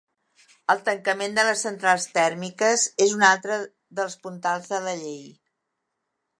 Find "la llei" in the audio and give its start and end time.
4.89-5.25